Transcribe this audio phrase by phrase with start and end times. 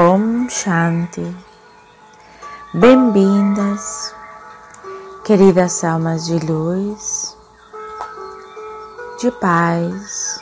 [0.00, 1.36] Om Shanti.
[2.72, 4.14] Bem-vindas,
[5.24, 7.36] queridas almas de luz,
[9.20, 10.40] de paz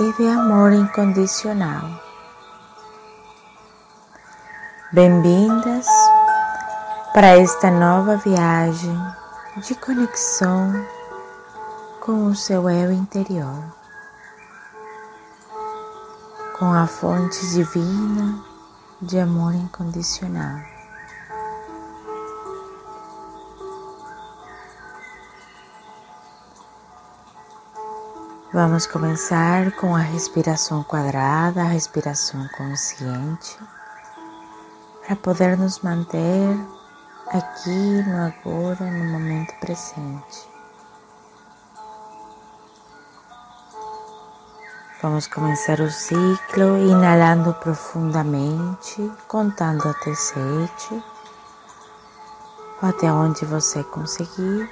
[0.00, 1.88] e de amor incondicional.
[4.92, 5.86] Bem-vindas
[7.14, 8.98] para esta nova viagem
[9.58, 10.84] de conexão
[12.00, 13.62] com o seu eu interior,
[16.62, 18.40] com a fonte divina
[19.00, 20.60] de amor incondicional.
[28.54, 33.58] Vamos começar com a respiração quadrada, a respiração consciente,
[35.04, 36.56] para poder nos manter
[37.32, 40.51] aqui no agora, no momento presente.
[45.02, 51.04] Vamos começar o ciclo inalando profundamente, contando até sete,
[52.80, 54.70] até onde você conseguir,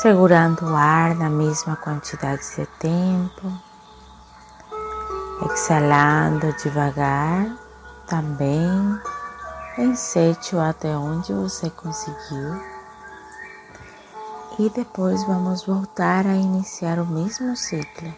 [0.00, 3.52] segurando o ar na mesma quantidade de tempo,
[5.44, 7.54] exalando devagar
[8.06, 8.98] também
[9.76, 12.71] em sete ou até onde você conseguiu
[14.58, 18.14] e depois vamos voltar a iniciar o mesmo ciclo.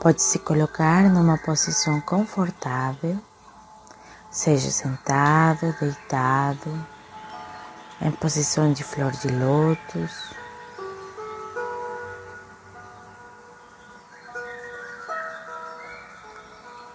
[0.00, 3.18] Pode se colocar numa posição confortável,
[4.30, 6.86] seja sentado, deitado,
[8.00, 10.32] em posição de flor de lótus.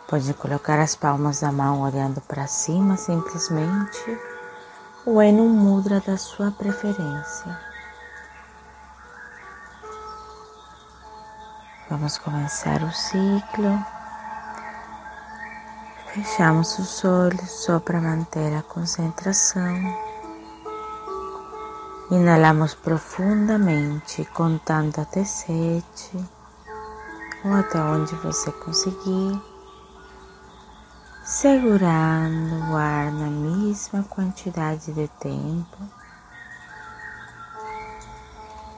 [0.08, 4.33] Pode colocar as palmas da mão olhando para cima simplesmente
[5.06, 7.60] ou é no mudra da sua preferência.
[11.90, 13.86] Vamos começar o ciclo.
[16.08, 19.76] Fechamos os olhos só para manter a concentração.
[22.12, 26.18] Inalamos profundamente, contando até sete,
[27.44, 29.53] ou até onde você conseguir
[31.24, 35.78] segurando o ar na mesma quantidade de tempo,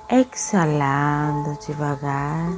[0.08, 2.52] exalando devagar.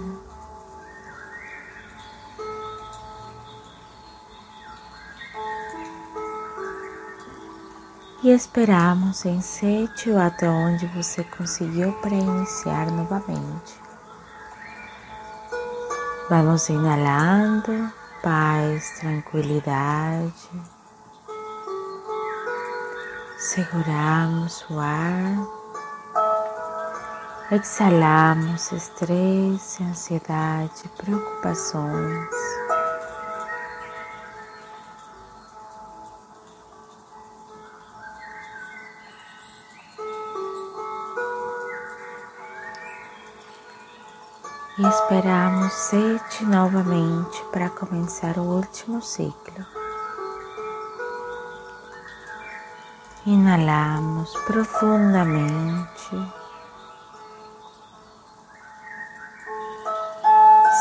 [8.23, 13.79] E esperamos em sete ou até onde você conseguiu para iniciar novamente.
[16.29, 17.89] Vamos inalando
[18.27, 20.33] paz, tranquilidade.
[23.37, 25.47] Seguramos o ar,
[27.49, 32.46] exalamos estresse, ansiedade, preocupações.
[44.89, 49.65] Esperamos sete novamente para começar o último ciclo.
[53.25, 56.15] Inalamos profundamente,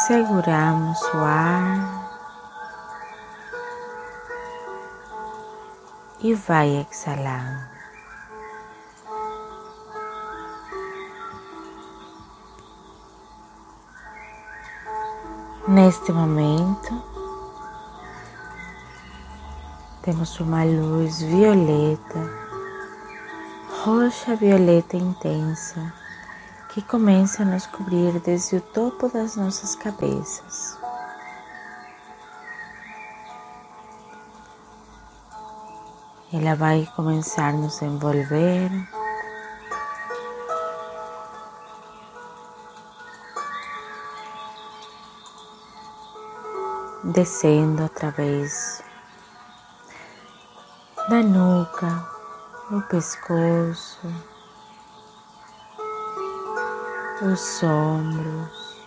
[0.07, 2.07] seguramos o ar
[6.21, 7.76] e vai exalando.
[15.77, 17.03] Neste momento,
[20.01, 22.19] temos uma luz violeta,
[23.85, 25.93] roxa violeta intensa,
[26.71, 30.79] que começa a nos cobrir desde o topo das nossas cabeças.
[36.33, 38.71] Ela vai começar a nos envolver
[47.17, 48.85] descendo através
[51.09, 52.07] da nuca,
[52.71, 54.07] o pescoço,
[57.23, 58.87] os ombros,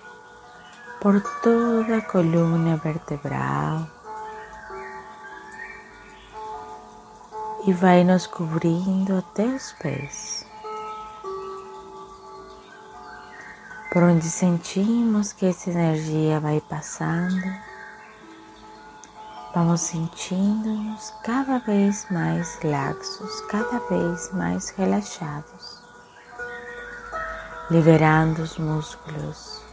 [1.02, 3.88] por toda a coluna vertebral
[7.66, 10.46] e vai nos cobrindo até os pés.
[13.92, 17.69] Por onde sentimos que essa energia vai passando,
[19.56, 25.82] Vamos sentindo-nos cada vez mais laxos, cada vez mais relaxados,
[27.72, 29.64] liberando os músculos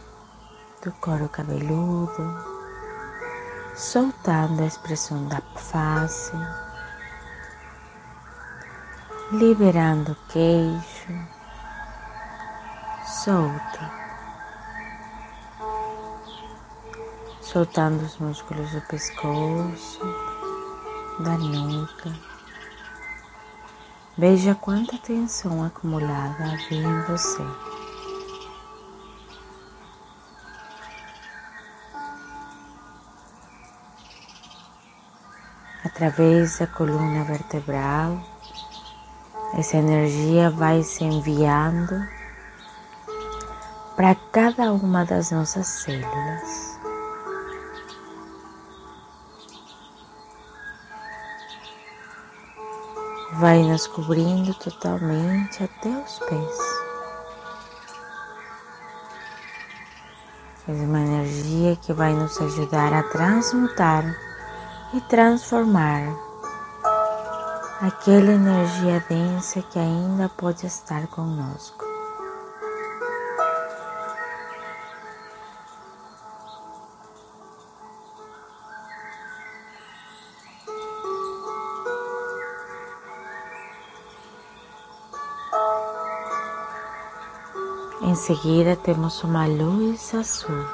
[0.83, 2.43] do couro cabeludo,
[3.75, 6.33] soltando a expressão da face,
[9.31, 11.13] liberando o queixo,
[13.05, 14.06] solta,
[17.57, 19.99] soltando os músculos do pescoço,
[21.17, 22.13] da nuca.
[24.15, 27.41] Veja quanta tensão acumulada havia em você.
[35.83, 38.21] Através da coluna vertebral,
[39.57, 42.07] essa energia vai se enviando
[43.95, 46.66] para cada uma das nossas células.
[53.39, 56.57] Vai nos cobrindo totalmente até os pés.
[60.67, 64.03] É uma energia que vai nos ajudar a transmutar
[64.93, 66.01] e transformar
[67.81, 71.86] aquela energia densa que ainda pode estar conosco.
[88.17, 90.65] Em seguida, temos uma luz azul.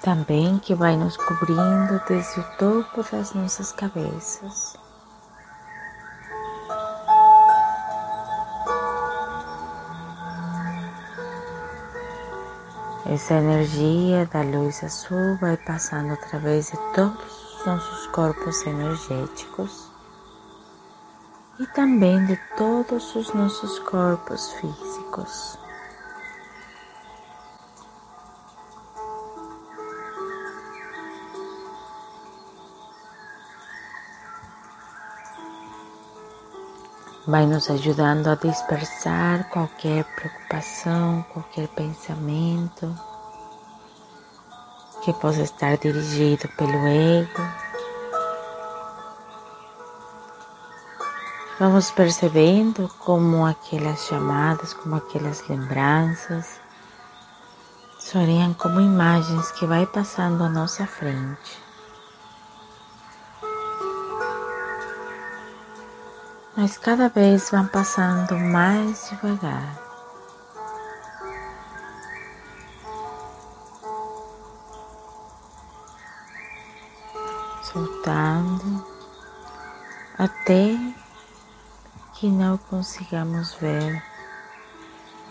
[0.00, 4.74] também que vai nos cobrindo desde o topo das nossas cabeças.
[13.04, 19.91] Essa energia da luz azul vai passando através de todos os nossos corpos energéticos
[21.62, 25.58] e também de todos os nossos corpos físicos.
[37.24, 42.92] vai nos ajudando a dispersar qualquer preocupação, qualquer pensamento
[45.02, 47.61] que possa estar dirigido pelo ego.
[51.62, 56.60] Vamos percebendo como aquelas chamadas, como aquelas lembranças,
[58.00, 61.62] soariam como imagens que vai passando à nossa frente.
[66.56, 69.80] mas cada vez vão passando mais devagar.
[77.62, 78.84] Soltando
[80.18, 80.91] até
[82.22, 84.00] que não consigamos ver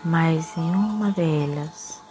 [0.04, 2.02] mais nenhuma delas.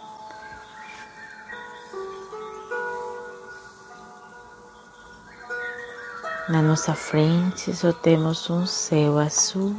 [6.48, 9.72] Na nossa frente só temos um céu azul,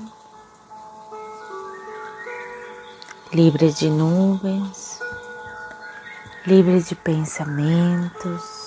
[3.34, 5.02] livre de nuvens,
[6.46, 8.63] livre de pensamentos.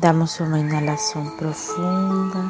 [0.00, 2.44] Damos uma inalação profunda.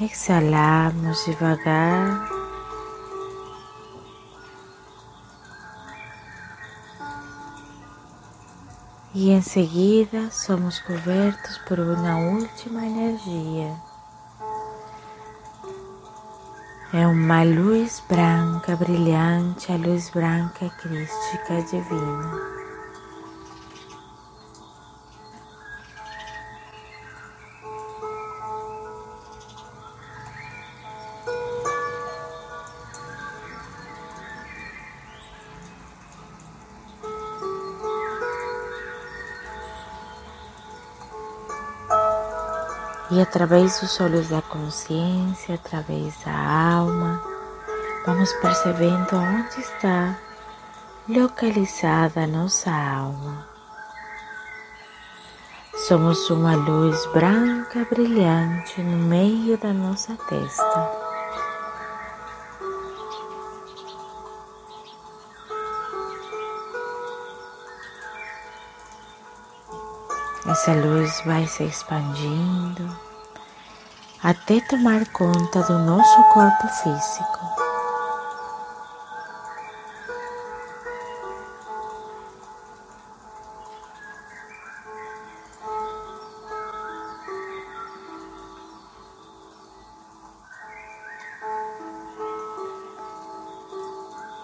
[0.00, 2.36] Exalamos devagar.
[9.18, 13.74] e em seguida somos cobertos por uma última energia.
[16.92, 22.55] É uma luz branca brilhante, a luz branca crística divina.
[43.16, 47.18] E através dos olhos da consciência, através da alma,
[48.04, 50.18] vamos percebendo onde está
[51.08, 53.48] localizada a nossa alma.
[55.88, 60.90] Somos uma luz branca brilhante no meio da nossa testa.
[70.46, 73.05] Essa luz vai se expandindo
[74.26, 77.46] até tomar conta do nosso corpo físico.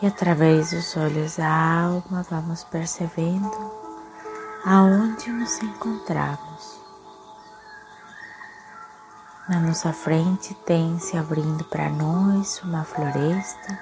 [0.00, 3.50] E através dos olhos da alma vamos percebendo
[4.64, 6.81] aonde nos encontramos.
[9.48, 13.76] Na nossa frente tem se abrindo para nós uma floresta,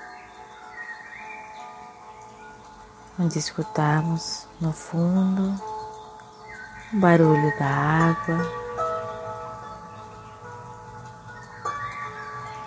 [3.19, 5.55] onde escutamos no fundo
[6.95, 8.39] o barulho da água.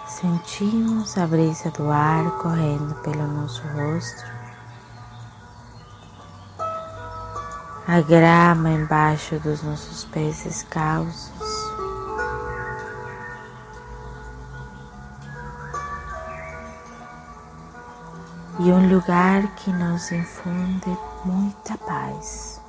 [0.08, 4.24] Sentimos a brisa do ar correndo pelo nosso rosto,
[7.88, 11.53] a grama embaixo dos nossos pés descalços.
[18.66, 22.62] E um lugar que nos infunde muita paz.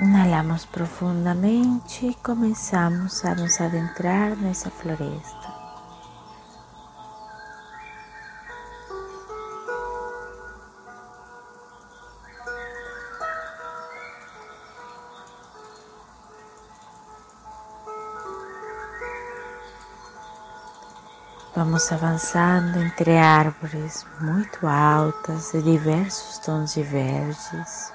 [0.00, 5.51] Inhalamos profundamente e começamos a nos adentrar nessa floresta.
[21.90, 27.92] Avançando entre árvores muito altas de diversos tons de verdes.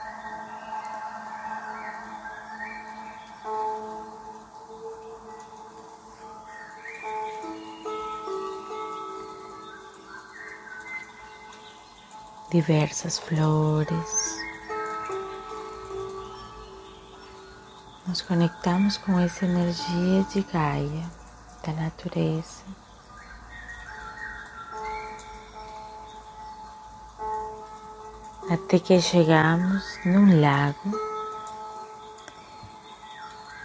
[12.50, 14.38] diversas flores.
[18.08, 21.12] Nos conectamos com essa energia de Gaia,
[21.66, 22.87] da natureza.
[28.50, 30.92] Até que chegamos num lago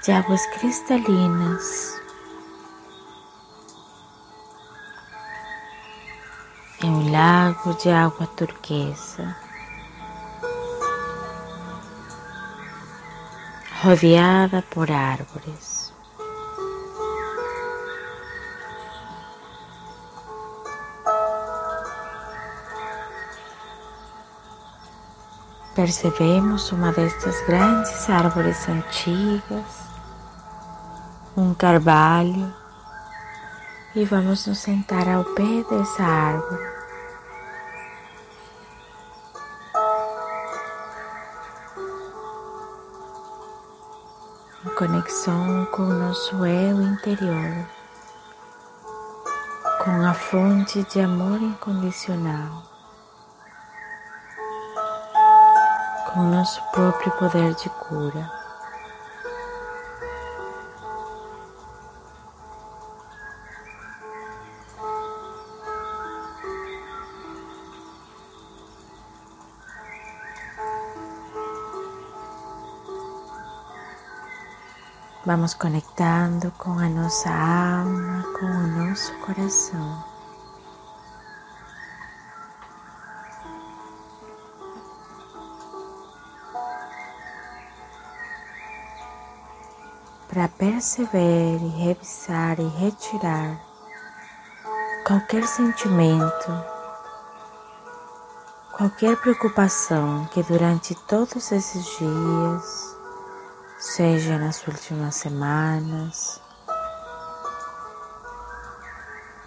[0.04, 2.02] de águas cristalinas
[6.82, 9.36] É um lago de água turquesa,
[13.80, 15.71] rodeada por árvores.
[25.74, 29.88] Percebemos uma destas grandes árvores antigas,
[31.36, 32.52] um carvalho,
[33.94, 36.72] e vamos nos sentar ao pé dessa árvore.
[44.82, 47.66] conexão com o nosso eu interior,
[49.84, 52.64] com a fonte de amor incondicional,
[56.12, 58.30] com o nosso próprio poder de cura.
[75.24, 80.11] Vamos conectando com a nossa alma, com o nosso coração.
[90.32, 93.60] Para perceber e revisar e retirar
[95.06, 96.64] qualquer sentimento,
[98.74, 102.96] qualquer preocupação que durante todos esses dias
[103.78, 106.40] seja nas últimas semanas,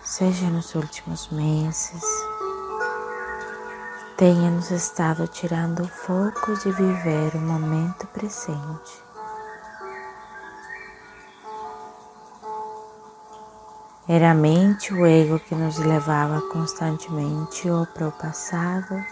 [0.03, 2.03] seja nos últimos meses,
[4.17, 9.04] tenha nos estado tirando o foco de viver o momento presente.
[14.07, 19.03] Era a mente o ego que nos levava constantemente ou para o passado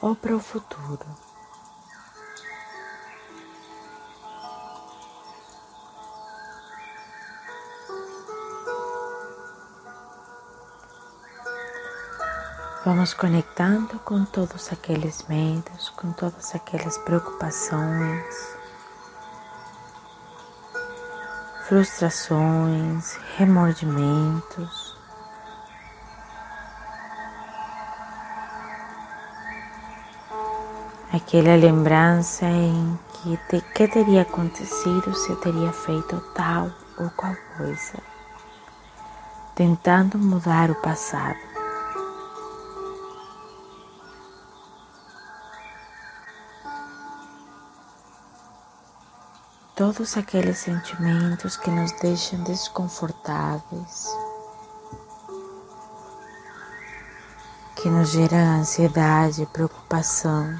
[0.00, 1.04] ou para o futuro.
[12.86, 18.59] Vamos conectando com todos aqueles medos, com todas aquelas preocupações,
[21.70, 24.98] frustrações, remordimentos.
[31.12, 37.36] Aquela lembrança em que, te, que teria acontecido se eu teria feito tal ou qual
[37.56, 37.98] coisa,
[39.54, 41.49] tentando mudar o passado.
[49.80, 54.14] Todos aqueles sentimentos que nos deixam desconfortáveis,
[57.76, 60.54] que nos geram ansiedade e preocupação.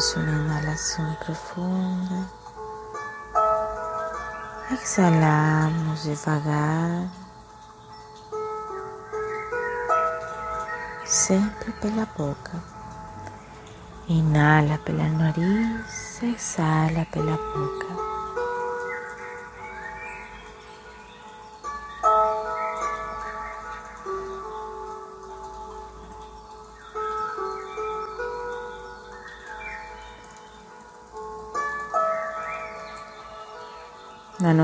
[0.00, 2.26] Damos uma inalação profunda.
[4.70, 7.06] Exalamos devagar,
[11.04, 12.62] sempre pela boca.
[14.08, 18.09] Inala pelo nariz, exala pela boca.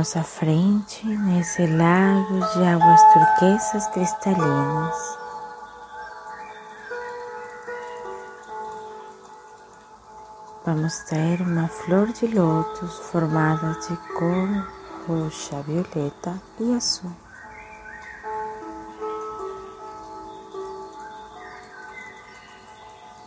[0.07, 5.19] Nossa frente, nesse lago de águas turquesas cristalinas.
[10.65, 14.73] Vamos ter uma flor de lótus formada de cor
[15.09, 17.11] roxa, violeta e azul.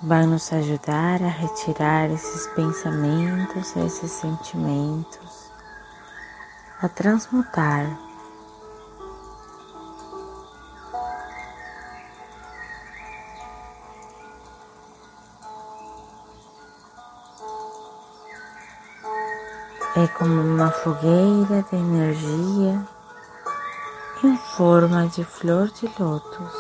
[0.02, 5.49] Vai nos ajudar a retirar esses pensamentos, esses sentimentos
[6.82, 8.00] a transmutar.
[19.98, 22.88] É como uma fogueira de energia
[24.24, 26.59] em forma de flor de lótus.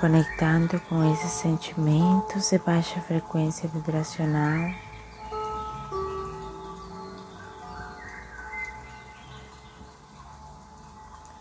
[0.00, 4.72] Conectando com esses sentimentos de baixa frequência vibracional.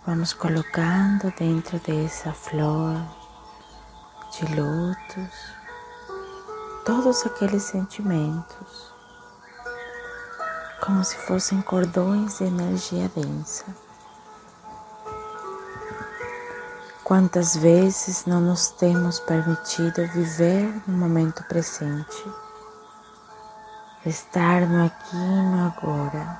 [0.05, 3.01] Vamos colocando dentro dessa flor
[4.33, 5.53] de lótus
[6.85, 8.93] todos aqueles sentimentos,
[10.83, 13.88] como se fossem cordões de energia densa.
[17.09, 22.23] Quantas vezes não nos temos permitido viver no momento presente,
[24.05, 26.39] estar no aqui e no agora,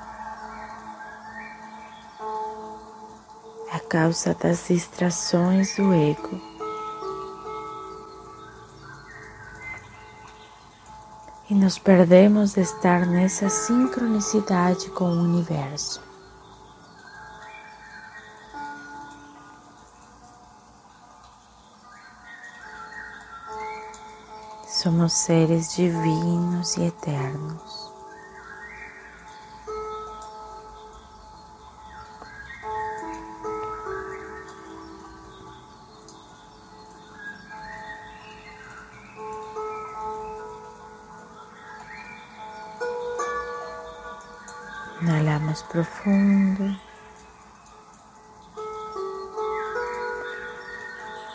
[3.72, 6.40] a causa das distrações do ego.
[11.50, 16.09] E nos perdemos de estar nessa sincronicidade com o universo.
[24.82, 27.92] Somos seres divinos e eternos.
[45.02, 46.74] Inhalamos profundo.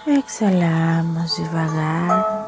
[0.08, 2.44] Exhalamos devagar.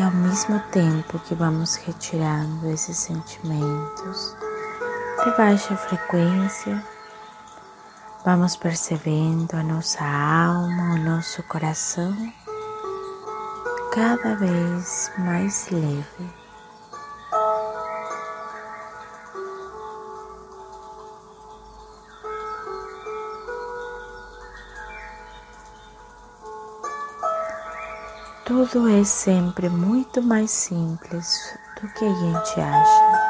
[0.00, 4.34] E ao mesmo tempo que vamos retirando esses sentimentos
[5.22, 6.82] de baixa frequência,
[8.24, 12.16] vamos percebendo a nossa alma, o nosso coração
[13.92, 16.39] cada vez mais leve.
[28.70, 33.20] Tudo é sempre muito mais simples do que a gente acha.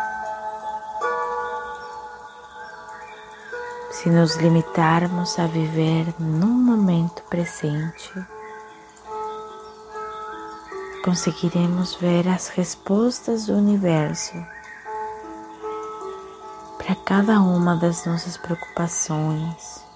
[3.91, 8.13] Se nos limitarmos a viver no momento presente,
[11.03, 14.35] conseguiremos ver as respostas do universo
[16.77, 19.90] para cada uma das nossas preocupações,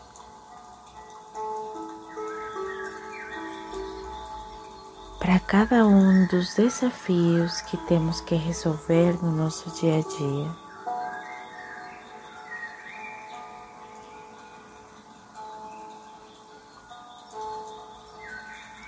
[5.34, 10.50] para cada um dos desafios que temos que resolver no nosso dia a dia.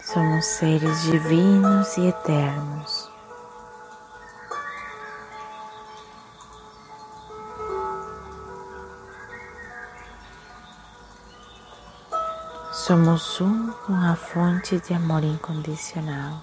[0.05, 3.06] Somos seres divinos e eternos.
[12.87, 16.41] Somos um com a fonte de amor incondicional.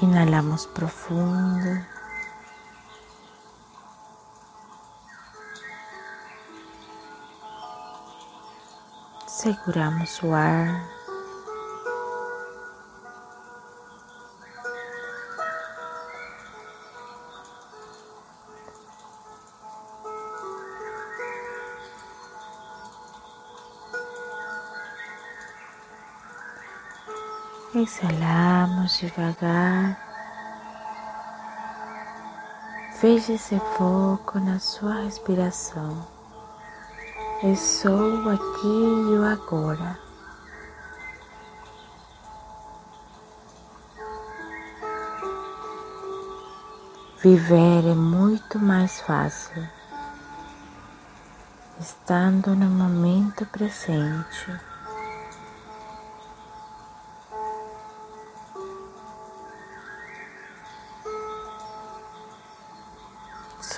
[0.00, 1.84] Inhalamos profundo.
[9.26, 10.99] Seguramos o ar.
[27.82, 29.98] Exhalamos devagar.
[33.00, 36.06] Veja esse foco na sua respiração.
[37.42, 39.98] Eu sou aqui e o agora.
[47.22, 49.66] Viver é muito mais fácil
[51.78, 54.69] estando no momento presente.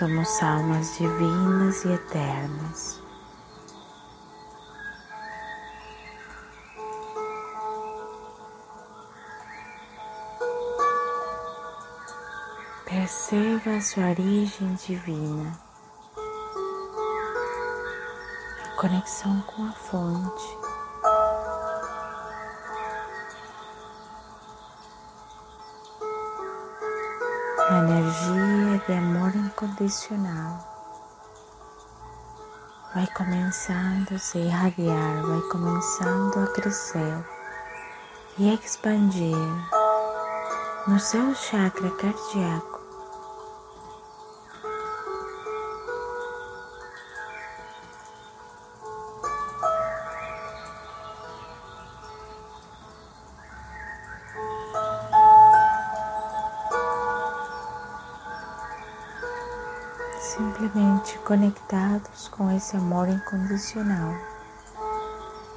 [0.03, 3.01] Somos almas divinas e eternas.
[12.85, 15.57] Perceba a sua origem divina,
[18.65, 20.72] a conexão com a fonte.
[28.87, 30.73] De amor incondicional
[32.95, 37.25] vai começando a se irradiar, vai começando a crescer
[38.38, 39.37] e expandir
[40.87, 42.82] no seu chakra cardíaco.
[60.37, 64.14] Simplesmente conectados com esse amor incondicional,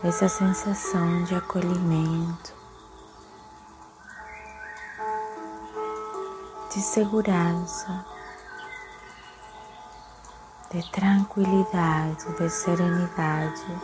[0.04, 2.54] essa sensação de acolhimento,
[6.74, 8.06] de segurança,
[10.72, 13.82] de tranquilidade, de serenidade,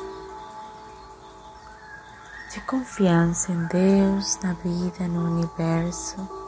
[2.54, 6.41] de confiança em Deus, na vida, no universo.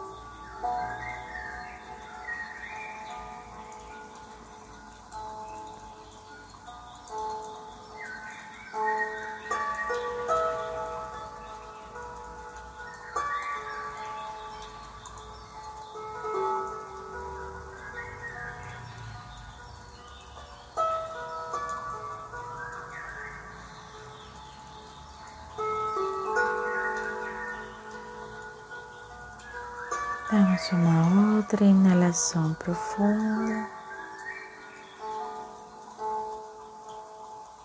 [32.63, 33.69] Profunda.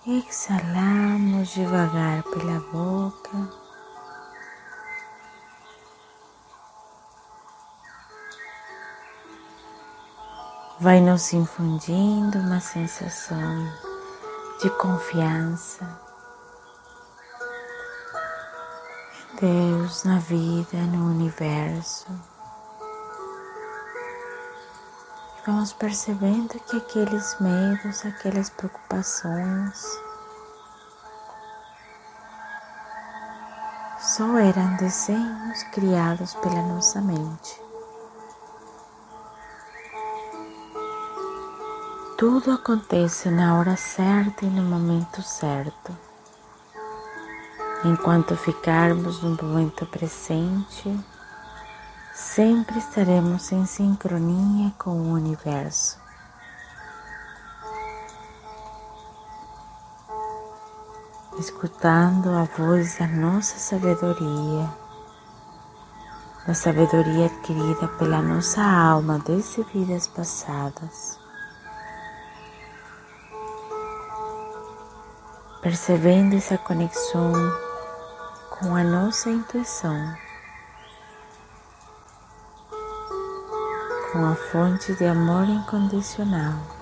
[0.07, 3.69] Exalamos devagar pela boca.
[10.81, 13.73] Vai nos infundindo uma sensação
[14.61, 16.09] de confiança
[19.41, 22.09] Deus, na vida, no universo.
[25.49, 29.83] Vamos percebendo que aqueles medos, aquelas preocupações
[33.99, 37.63] só eram desenhos criados pela nossa mente.
[42.19, 45.97] Tudo acontece na hora certa e no momento certo.
[47.87, 50.95] Enquanto ficarmos no momento presente,
[52.19, 56.01] sempre estaremos em sincronia com o universo.
[61.39, 64.69] Escutando a voz da nossa sabedoria,
[66.45, 71.21] da sabedoria adquirida pela nossa alma desde vidas passadas.
[75.63, 77.33] Percebendo essa conexão
[78.59, 80.28] com a nossa intuição.
[84.13, 86.78] Com a fonte de amor incondicional.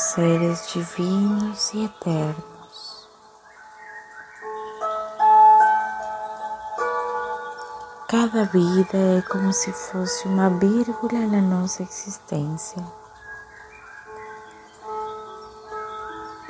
[0.00, 3.08] Seres divinos e eternos.
[8.08, 12.82] Cada vida é como se fosse uma vírgula na nossa existência.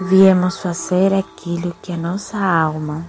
[0.03, 3.05] Viemos fazer aquilo que a nossa alma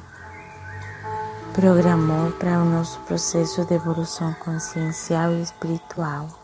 [1.54, 6.40] programou para o nosso processo de evolução consciencial e espiritual.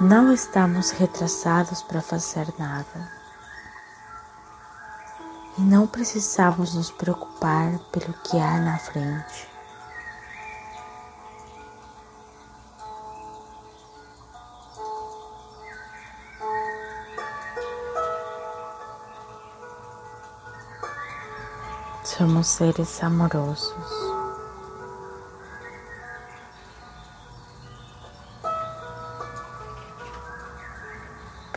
[0.00, 3.12] Não estamos retrasados para fazer nada.
[5.58, 9.46] E não precisamos nos preocupar pelo que há na frente.
[22.02, 24.09] Somos seres amorosos.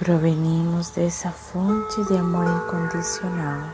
[0.03, 3.71] Provenimos dessa fonte de amor incondicional.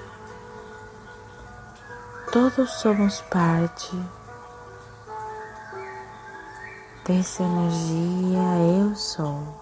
[2.32, 3.90] Todos somos parte
[7.04, 8.40] dessa energia
[8.80, 9.59] eu sou.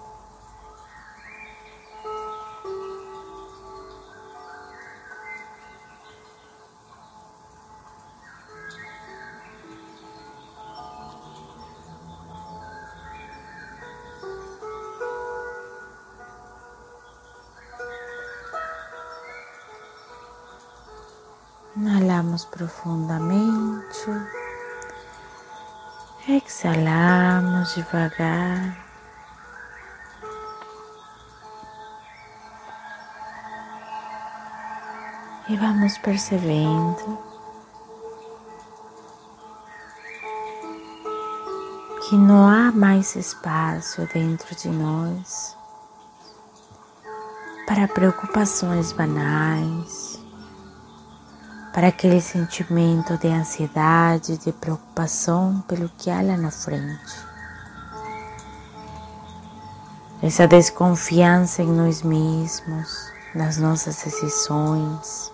[23.18, 24.12] Profundamente,
[26.28, 28.86] exalamos devagar.
[35.50, 37.18] E vamos percebendo
[42.08, 45.58] que não há mais espaço dentro de nós
[47.66, 50.07] para preocupações banais,
[51.78, 57.16] para aquele sentimento de ansiedade, de preocupação pelo que há lá na frente.
[60.20, 65.32] Essa desconfiança em nós mesmos, nas nossas decisões.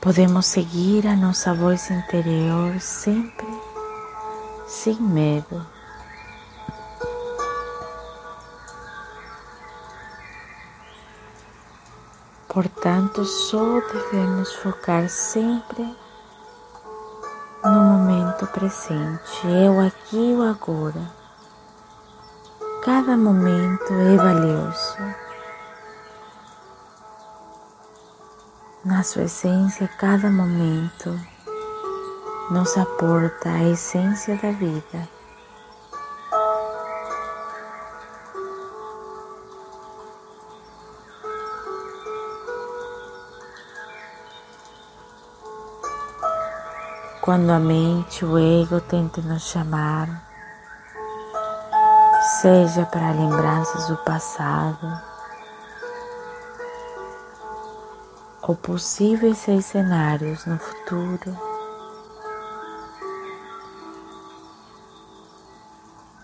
[0.00, 3.46] Podemos seguir a nossa voz interior sempre
[4.66, 5.71] sem medo.
[12.82, 15.96] Portanto, só devemos focar sempre
[17.64, 21.00] no momento presente, eu aqui e o agora.
[22.84, 24.96] Cada momento é valioso.
[28.84, 31.16] Na sua essência, cada momento
[32.50, 35.08] nos aporta a essência da vida.
[47.22, 50.08] Quando a mente, o ego tenta nos chamar,
[52.40, 55.00] seja para lembranças do passado
[58.42, 61.38] ou possíveis cenários no futuro,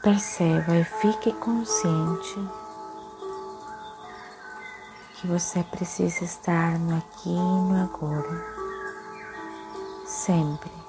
[0.03, 2.49] perceba e fique consciente
[5.15, 8.45] que você precisa estar no aqui e no agora,
[10.05, 10.88] sempre.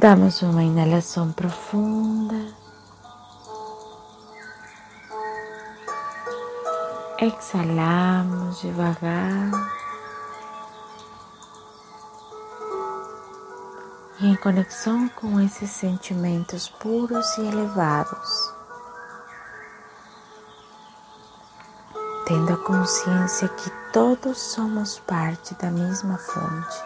[0.00, 2.34] Damos uma inalação profunda.
[7.18, 9.50] Exalamos devagar.
[14.20, 18.54] E em conexão com esses sentimentos puros e elevados,
[22.24, 26.82] tendo a consciência que todos somos parte da mesma fonte,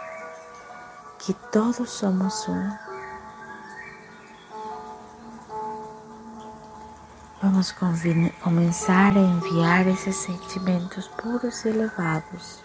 [1.21, 2.84] que todos somos um.
[7.55, 7.73] Vamos
[8.43, 12.59] começar a enviar esses sentimentos puros e elevados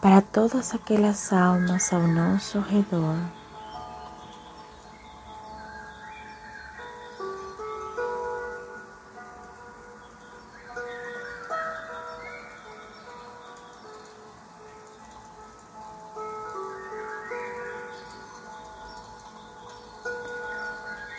[0.00, 3.18] para todas aquelas almas ao nosso redor.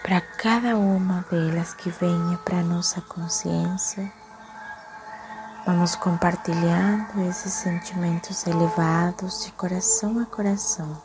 [0.06, 2.35] para cada uma delas que venha
[2.86, 4.14] nossa consciência,
[5.66, 11.02] Vamos compartilhando esses sentimentos elevados de coração a coração.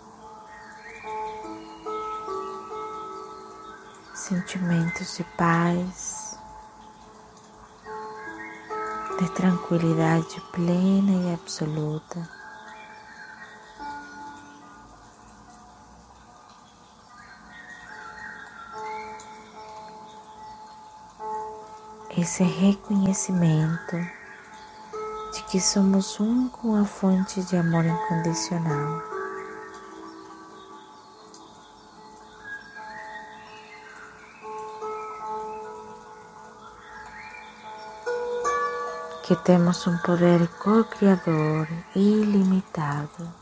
[4.15, 6.39] Sentimentos de paz,
[9.19, 12.40] de tranquilidade plena e absoluta.
[22.21, 23.97] Esse reconhecimento
[25.33, 29.03] de que somos um com a fonte de amor incondicional.
[39.23, 43.40] Que temos um poder co-criador ilimitado.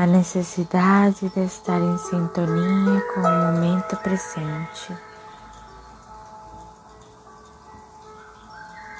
[0.00, 4.96] A necessidade de estar em sintonia com o momento presente,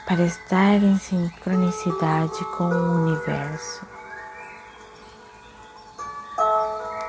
[0.07, 3.87] para estar em sincronicidade com o universo.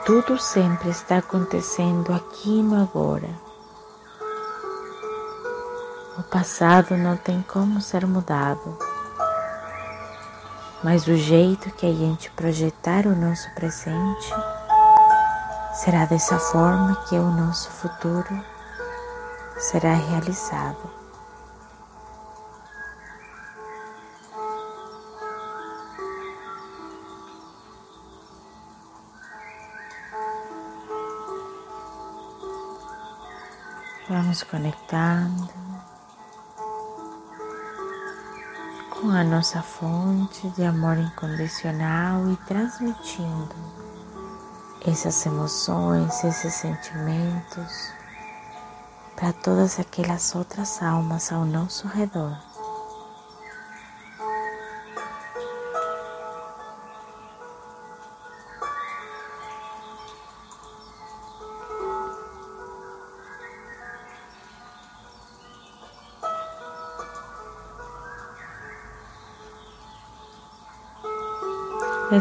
[0.06, 3.30] Tudo sempre está acontecendo aqui no agora.
[6.18, 8.91] O passado não tem como ser mudado
[10.84, 14.34] mas o jeito que a gente projetar o nosso presente
[15.74, 18.44] será dessa forma que o nosso futuro
[19.58, 21.02] será realizado.
[34.10, 35.61] Vamos conectando.
[39.02, 43.56] Com a nossa fonte de amor incondicional e transmitindo
[44.86, 47.92] essas emoções, esses sentimentos
[49.16, 52.51] para todas aquelas outras almas ao nosso redor.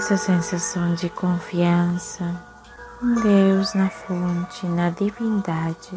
[0.00, 2.34] Essa sensação de confiança
[3.02, 5.90] em Deus, na fonte, na divindade.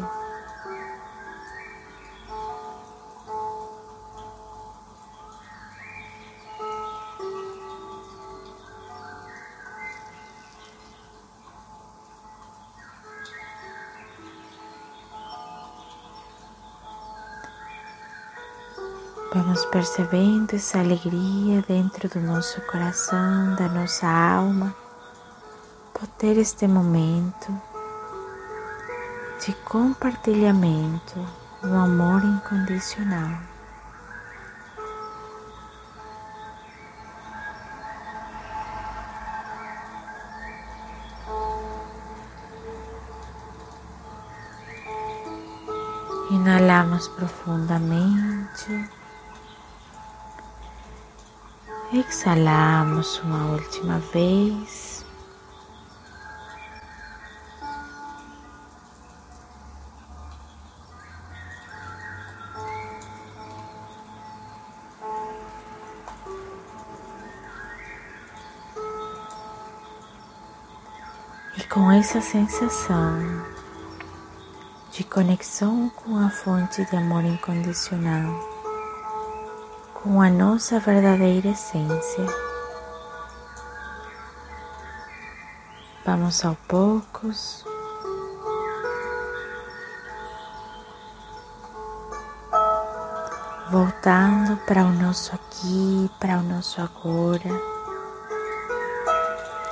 [19.34, 24.72] Vamos percebendo essa alegria dentro do nosso coração, da nossa alma,
[25.92, 27.52] por ter este momento
[29.44, 31.18] de compartilhamento
[31.60, 33.40] do amor incondicional.
[46.30, 49.03] Inalamos profundamente.
[51.96, 55.06] Exalamos uma última vez.
[71.56, 73.44] E com essa sensação
[74.90, 78.53] de conexão com a fonte de amor incondicional,
[80.04, 82.26] com a nossa verdadeira essência.
[86.04, 87.64] Vamos aos poucos.
[93.70, 97.50] Voltando para o nosso aqui, para o nosso agora,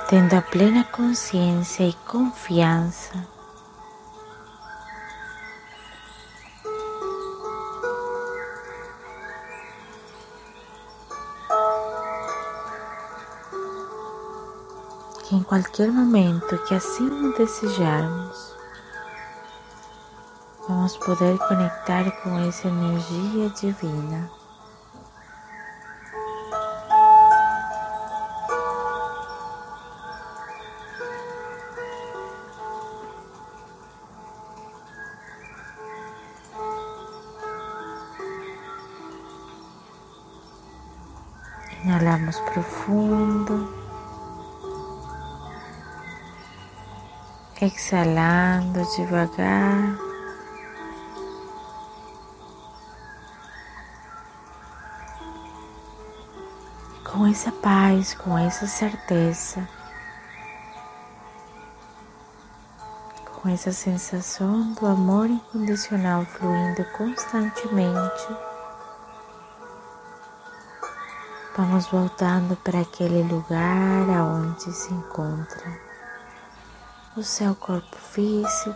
[0.09, 3.32] tendo a plena consciência e confiança
[15.53, 18.55] qualquer momento que assim desejarmos,
[20.67, 24.42] vamos poder conectar com essa energia divina.
[47.65, 49.97] Exhalando devagar.
[57.05, 59.67] Com essa paz, com essa certeza,
[63.25, 68.27] com essa sensação do amor incondicional fluindo constantemente,
[71.55, 75.92] vamos voltando para aquele lugar aonde se encontra
[77.15, 78.75] o seu corpo físico.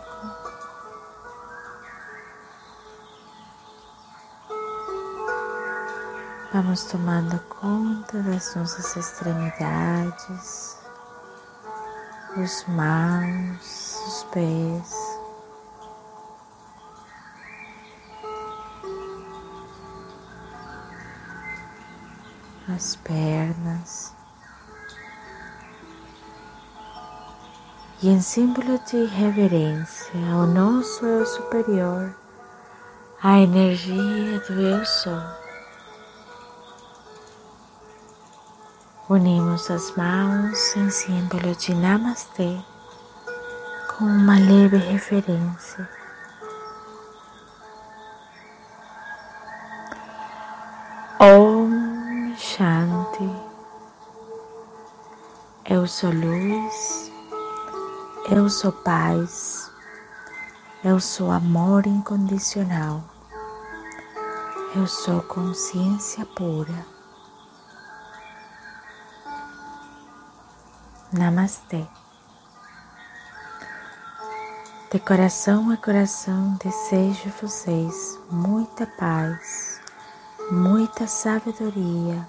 [6.52, 10.78] Vamos tomando conta das nossas extremidades,
[12.36, 15.08] os mãos, os pés.
[22.68, 24.17] As pernas.
[28.00, 32.14] E em símbolo de reverência ao nosso eu superior,
[33.20, 35.20] a energia do eu sou.
[39.10, 42.58] Unimos as mãos em símbolo de Namastê
[43.88, 45.88] com uma leve referência.
[51.18, 53.28] Om Shanti.
[55.68, 56.87] Eu sou luz
[58.30, 59.70] eu sou paz,
[60.84, 63.02] eu sou amor incondicional,
[64.76, 66.86] eu sou consciência pura.
[71.10, 71.86] Namastê.
[74.92, 79.80] De coração a coração desejo vocês muita paz,
[80.50, 82.28] muita sabedoria,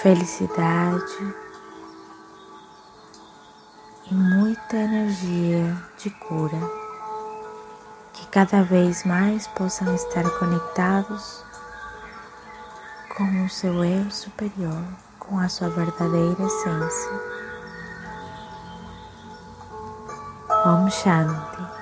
[0.00, 1.41] felicidade
[5.12, 6.58] energia de cura,
[8.14, 11.44] que cada vez mais possam estar conectados
[13.16, 14.82] com o seu eu superior,
[15.18, 17.12] com a sua verdadeira essência.
[20.64, 21.81] Om Shanti.